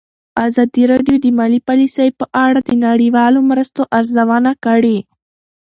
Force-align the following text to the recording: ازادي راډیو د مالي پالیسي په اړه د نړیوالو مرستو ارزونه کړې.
ازادي 0.47 0.83
راډیو 0.91 1.15
د 1.21 1.25
مالي 1.37 1.59
پالیسي 1.67 2.07
په 2.19 2.25
اړه 2.45 2.59
د 2.63 2.69
نړیوالو 2.85 3.39
مرستو 3.49 3.81
ارزونه 3.97 4.51
کړې. 4.65 4.97